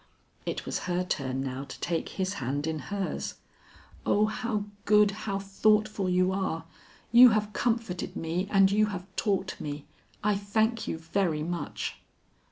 It 0.47 0.65
was 0.65 0.79
her 0.89 1.03
turn 1.03 1.41
now 1.43 1.63
to 1.65 1.79
take 1.79 2.09
his 2.09 2.33
hand 2.41 2.65
in 2.65 2.79
hers. 2.89 3.35
"O 4.03 4.25
how 4.25 4.63
good, 4.85 5.11
how 5.11 5.37
thoughtful 5.37 6.09
you 6.09 6.31
are; 6.31 6.63
you 7.11 7.29
have 7.29 7.53
comforted 7.53 8.15
me 8.15 8.47
and 8.49 8.71
you 8.71 8.87
have 8.87 9.05
taught 9.15 9.61
me. 9.61 9.85
I 10.23 10.33
thank 10.35 10.87
you 10.87 10.97
very 10.97 11.43
much." 11.43 11.97